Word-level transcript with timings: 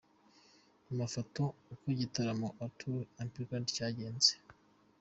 Mu 0.85 0.93
mafoto 1.01 1.41
ukoigitaramo 1.73 2.47
Arthur 2.65 3.03
amplified 3.23 3.65
cyagenze. 3.75 4.31